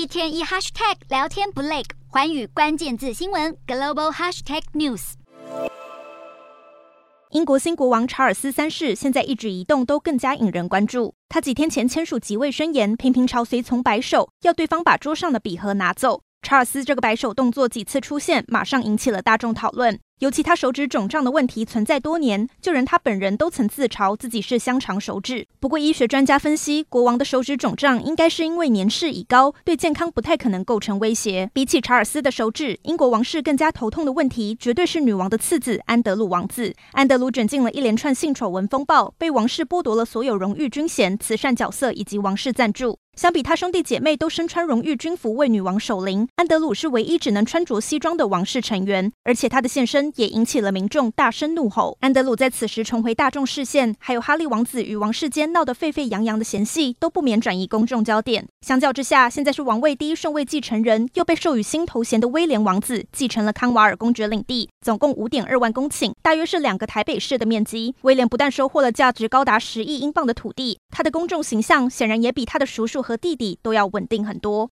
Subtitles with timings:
[0.00, 5.12] 一天一 hashtag 聊天不累，寰宇关键字新闻 global hashtag news。
[7.32, 11.14] 英国新国王查尔斯三世现在一举一动都更加引人关注。
[11.28, 16.22] 他几天前签署即位宣言，频频朝随从摆手，要对方把桌上的笔盒拿走。
[16.40, 20.00] 查尔斯这个摆手动作几次出现，马上引起了大众讨论。
[20.20, 25.46] 尤其他手指肿胀的问题存在多年，就连他本人都曾自嘲自己是香肠手指。
[25.58, 31.50] 不过，医学专家分析，国王的手指肿胀应该是因为年事已高，对健康不太可能构成威胁。
[31.54, 36.74] 比起查尔斯的手指，英国王室更加头痛的问题，绝对是女王的次子安德鲁王子。
[36.92, 42.98] 安德鲁卷进了一连串性丑闻风暴，被王室剥夺了所有荣誉军衔、慈善角色以及王室赞助。
[43.20, 51.98] 相比他兄弟姐妹都身穿荣誉军服为女王守灵，安德鲁是唯一只能穿着西装的王室成员，而且他的现身也引起了民众大声怒吼。
[52.00, 58.46] 安德鲁在此时重回大众视线，还有哈利王子与王室间闹得沸沸扬扬的嫌隙，都不免转移公众焦点。
[58.62, 67.94] 相较之下，现在是王位第一顺位继承人，又被授予新头衔的威廉王子继承了康瓦尔公爵领地，总共五点二万公顷，大约是两个台北市的面积。
[68.00, 74.68] 威廉不但收获了价值高达十亿英镑的土地，他的公众形象显然也比他的叔叔和弟弟都要稳定很多。